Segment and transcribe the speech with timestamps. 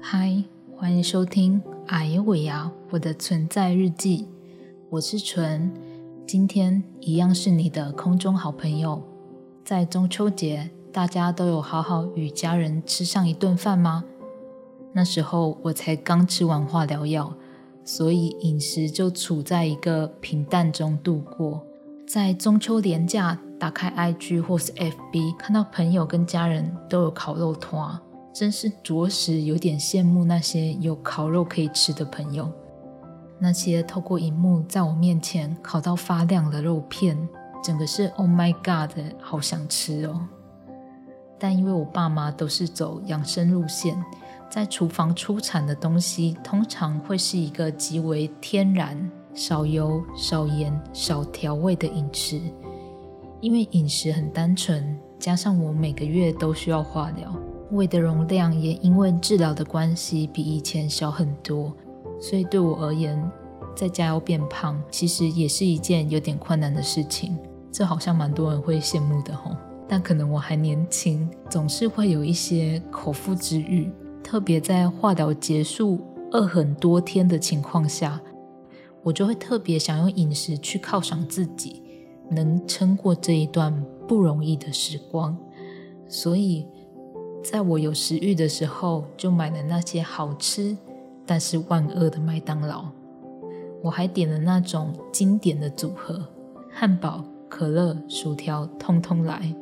[0.00, 0.42] 嗨，
[0.76, 4.26] 欢迎收听《哎呀喂呀》我的存在日记，
[4.90, 5.72] 我是纯，
[6.26, 9.02] 今天一样是你的空中好朋友。
[9.64, 14.04] 在中秋节，大家都有好好与家人吃上一顿饭吗？
[14.92, 17.34] 那时候我才刚吃完化疗药，
[17.84, 21.62] 所以饮食就处在一个平淡中度过。
[22.06, 28.00] 在中秋连假，打开 IG 或是 FB，看到朋友跟家人都有烤肉团。
[28.38, 32.48] 真是着实有点羡慕那些有烤肉可以吃的朋友，
[33.36, 37.18] 那些透过荧幕在我面前烤到发亮的肉片，
[37.64, 40.20] 整个是 Oh my God 好想吃哦！
[41.36, 44.00] 但因为我爸妈都是走养生路线，
[44.48, 52.40] 在厨房出产的东西通常会是一个极为天然、少油、少盐、少调味的饮食。
[53.40, 57.34] 因为饮食很单纯，加上我每个月都需要化疗。
[57.70, 61.72] 胃的容量也因为治疗的关系比以前小很多，
[62.18, 63.22] 所以对我而言，
[63.76, 67.36] 在家要变胖，其实也是一件有点困难的事情。
[67.70, 69.54] 这好像蛮多人会羡慕的吼，
[69.86, 73.92] 但可能我还年轻，总是会有一些口腹之欲，
[74.24, 76.00] 特别在化疗结束
[76.32, 78.18] 饿很多天的情况下，
[79.02, 81.82] 我就会特别想用饮食去犒赏自己，
[82.30, 85.36] 能撑过这一段不容易的时光，
[86.08, 86.66] 所以。
[87.42, 90.76] 在我有食欲的时候，就买了那些好吃
[91.24, 92.84] 但是万恶的麦当劳。
[93.82, 96.20] 我还点了那种经典的组合：
[96.70, 99.54] 汉堡、可乐、薯条，通通来。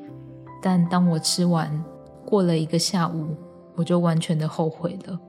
[0.63, 1.85] 但当我吃完，
[2.25, 3.37] 过了一个下午，
[3.75, 5.21] 我就完全的后悔了，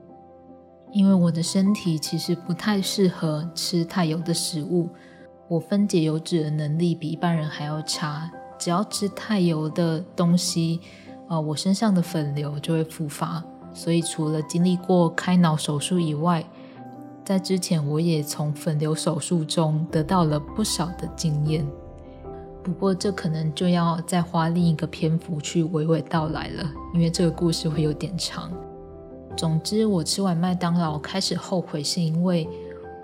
[0.92, 4.88] 因为我的身体其实不太适合吃太油的食物。
[5.48, 10.80] 我分解油脂的能力比一般人还要差，只要吃太油的东西。
[11.28, 16.42] 啊，我身上的粉瘤就会复发，所以除了经历过开脑手术以外，
[17.22, 21.66] 在之前我也从粉瘤手术中得到了不少的经验。
[22.62, 28.50] 不过这可能就要再花另一个篇幅去娓娓道来了，因为这个故事会有点长。
[29.36, 32.48] 总之，我吃完麦当劳开始后悔，是因为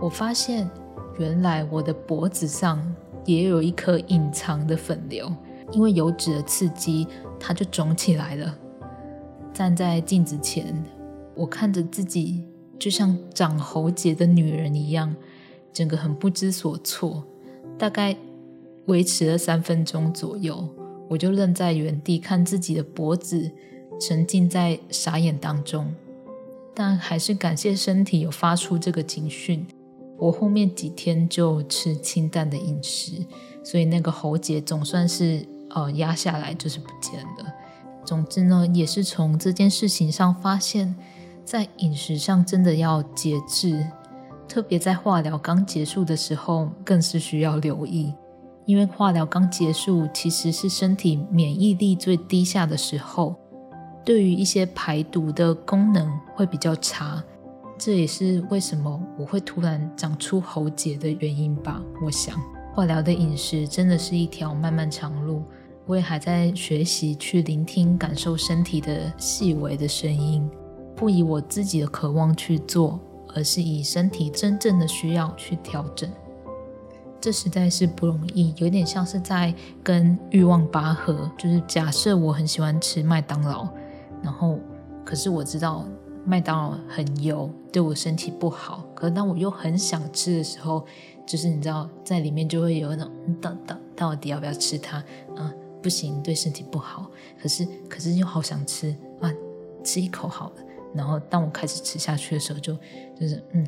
[0.01, 0.69] 我发现
[1.19, 2.83] 原来我的脖子上
[3.27, 5.31] 也有一颗隐藏的粉瘤。
[5.73, 7.09] 因为油脂的刺激，
[7.47, 8.59] 它就肿起来了。
[9.53, 10.83] 站在镜子前，
[11.35, 12.43] 我看着自己，
[12.79, 15.15] 就像长喉结的女人一样，
[15.71, 17.23] 整个很不知所措。
[17.77, 18.17] 大概
[18.87, 20.67] 维持了三分钟左右，
[21.07, 23.51] 我就愣在原地看自己的脖子，
[24.01, 25.95] 沉浸在傻眼当中。
[26.75, 29.67] 但还是感谢身体有发出这个警讯。
[30.17, 33.27] 我后面几天就吃清淡的饮食，
[33.63, 35.47] 所以那个喉结总算是。
[35.75, 37.53] 呃，压下来就是不见了。
[38.05, 40.95] 总之呢，也是从这件事情上发现，
[41.45, 43.87] 在饮食上真的要节制，
[44.47, 48.15] 特别在化疗刚结束的时候，更是需要留意。
[48.67, 53.35] 因为化疗刚结束，其实是身体免疫力最低下的时候，
[54.05, 57.23] 对于一些排毒的功能会比较差。
[57.77, 61.83] 这也是为什么我会突然长出喉结的原因吧。
[62.05, 62.39] 我想，
[62.75, 65.43] 化疗的饮食真的是一条漫漫长路。
[65.87, 70.49] 我也还在学习去聆听、感受身体的细微的声音，
[70.97, 72.99] 不以我自己的渴望去做，
[73.35, 76.11] 而是以身体真正的需要去调整。
[77.21, 81.31] 这实在是不容易，有点像是在跟欲望拔河。
[81.39, 83.69] 就是假设我很喜欢吃麦当劳，
[84.23, 84.59] 然后
[85.05, 85.87] 可是我知道
[86.25, 88.85] 麦当劳很油，对我身体不好。
[88.95, 90.85] 可是当我又很想吃的时候，
[91.27, 94.97] 就是你知道在里面就会有那种到到到底要不要吃它
[95.37, 95.53] 啊？
[95.85, 97.11] 不行，对身体不好。
[97.39, 99.31] 可是，可是又好想吃啊，
[99.85, 100.55] 吃一口好了。
[100.95, 102.73] 然后，当我开始吃下去的时候，就
[103.21, 103.67] 就是嗯，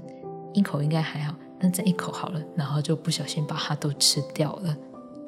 [0.54, 2.42] 一口应该还好，那再一口好了。
[2.54, 4.74] 然后就不小心把它都吃掉了。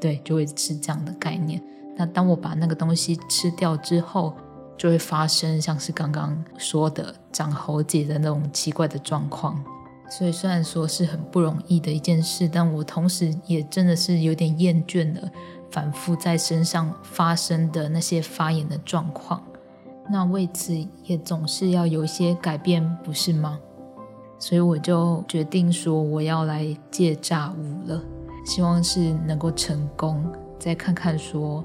[0.01, 1.63] 对，就会是这样的概念。
[1.95, 4.35] 那当我把那个东西吃掉之后，
[4.79, 9.63] 就会发生像是刚刚说的长喉结的那种奇怪的状况。
[10.11, 15.31] 所以，虽然说是很不容易的一件事，但我同时也真的是有点厌倦了。
[15.79, 19.41] 反复在身上发生的那些发炎的状况，
[20.11, 23.61] 那为此也总是要有一些改变，不是吗？
[24.41, 28.03] 所以我就决定说我要来戒炸物了，
[28.45, 30.29] 希望是能够成功。
[30.59, 31.65] 再看看说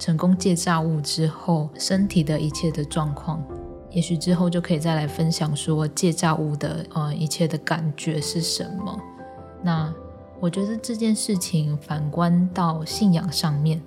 [0.00, 3.40] 成功戒炸物之后身体的一切的状况，
[3.88, 8.98] 也许之后就可以再来分享说戒炸物的呃一切的感觉是什么。
[9.62, 9.94] 那。
[10.40, 13.80] 我觉得这件事情反观到信仰上面，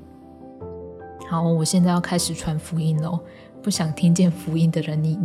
[1.30, 3.20] 好，我现在要开始传福音喽。
[3.62, 5.20] 不想听见福音的人，你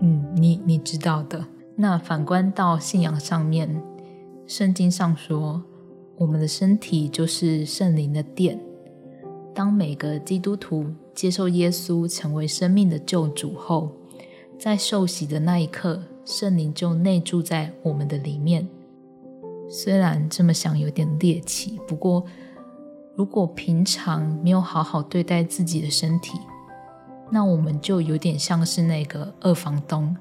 [0.00, 1.44] 嗯，你你知道的。
[1.74, 3.82] 那反观到信仰上面，
[4.46, 5.62] 圣经上说，
[6.16, 8.58] 我们的身体就是圣灵的殿。
[9.54, 13.90] 当每个基督徒接受耶稣成为生命的救主后，
[14.58, 18.68] 在受洗的那一刻，圣灵就内住在我们的里面。
[19.68, 22.24] 虽然这么想有点猎奇，不过
[23.14, 26.38] 如果平常没有好好对待自己的身体，
[27.30, 30.16] 那我们就有点像是那个二房东，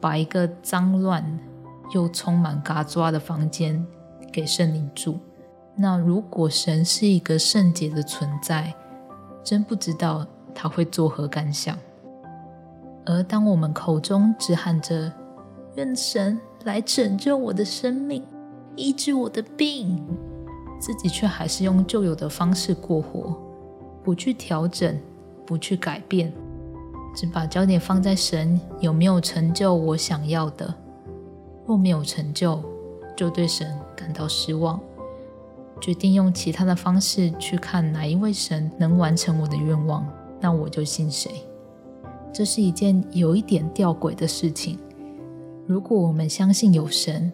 [0.00, 1.22] 把一个脏乱
[1.92, 3.84] 又充满嘎抓的房间
[4.32, 5.18] 给圣灵住。
[5.76, 8.74] 那如果神是一个圣洁的存在，
[9.44, 11.76] 真不知道他会作何感想。
[13.04, 15.12] 而当我们口中只喊着
[15.76, 18.24] “愿神来拯救我的生命，
[18.76, 20.00] 医治我的病”，
[20.78, 23.34] 自己却还是用旧有的方式过活，
[24.04, 24.96] 不去调整，
[25.44, 26.32] 不去改变。
[27.14, 30.74] 只把焦点放在神有没有成就我想要的，
[31.66, 32.62] 若没有成就，
[33.16, 34.78] 就对神感到失望，
[35.80, 40.06] 决定用其他的方式去看哪一位神能完成我的愿望，
[40.40, 41.30] 那我就信谁。
[42.34, 44.78] 这是一件有一点吊诡的事情。
[45.66, 47.32] 如果我们相信有神，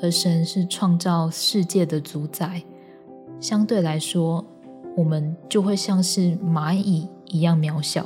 [0.00, 2.62] 而神是创造世界的主宰，
[3.40, 4.44] 相对来说，
[4.96, 8.04] 我们就会像是蚂蚁一样渺小。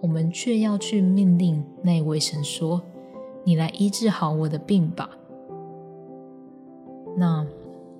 [0.00, 2.82] 我们却要去命令那位神说
[3.44, 5.08] ：“你来医治好我的病吧。”
[7.16, 7.46] 那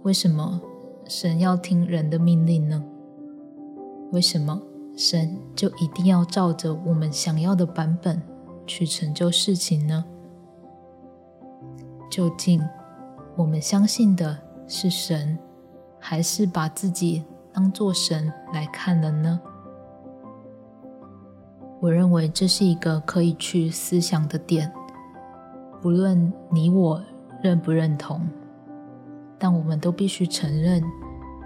[0.03, 0.61] 为什么
[1.07, 2.85] 神要听人的命令呢？
[4.11, 4.61] 为什么
[4.97, 8.21] 神就一定要照着我们想要的版本
[8.67, 10.05] 去成就事情呢？
[12.11, 12.61] 究竟
[13.35, 15.39] 我们相信的是神，
[15.99, 19.41] 还是把自己当做神来看了呢？
[21.81, 24.71] 我认为这是一个可以去思想的点，
[25.81, 27.03] 不论你我
[27.43, 28.21] 认不认同，
[29.39, 30.83] 但我们都必须承认，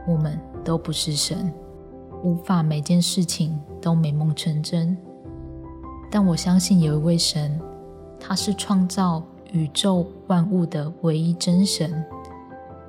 [0.08, 1.52] 我们都不是神，
[2.22, 4.96] 无法每件事情都美梦成真。
[6.10, 7.58] 但我相信有一位神，
[8.18, 9.22] 他是创造
[9.52, 12.04] 宇宙万物的唯一真神。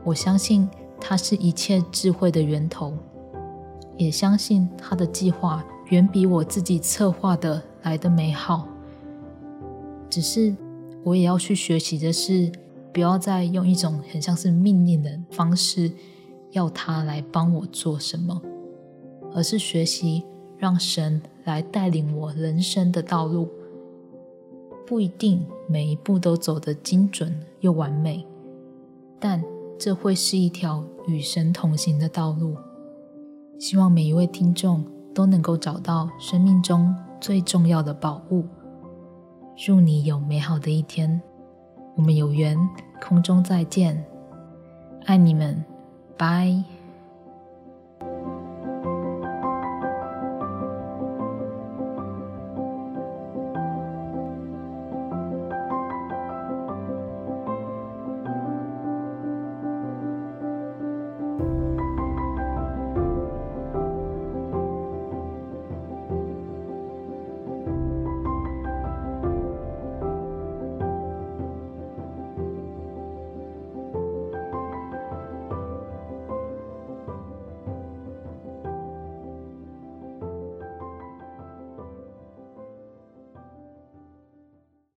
[0.04, 0.70] 我相信
[1.00, 2.94] 他是一切智慧的源头，
[3.98, 5.64] 也相信他的计划。
[5.90, 8.68] 远比我自己策划的来的美好。
[10.10, 10.54] 只是
[11.02, 12.52] 我也要去学习的是，
[12.92, 15.90] 不要再用一种很像是命令的方式，
[16.52, 18.42] 要他来帮我做什么，
[19.34, 20.26] 而是学习
[20.58, 23.48] 让神来带领我人生的道路。
[24.88, 28.26] 不一定每一步都走得精准又完美，
[29.20, 29.44] 但
[29.78, 32.56] 这会是一条与神同行的道路。
[33.60, 34.84] 希望每一位听众。
[35.18, 38.46] 都能够找到生命中最重要的宝物。
[39.56, 41.20] 祝你有美好的一天，
[41.96, 42.56] 我们有缘
[43.02, 44.06] 空中再见，
[45.06, 45.66] 爱你们，
[46.16, 46.77] 拜。